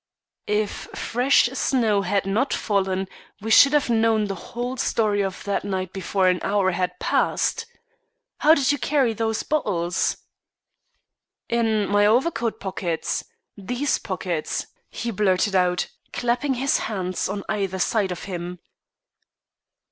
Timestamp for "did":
8.55-8.71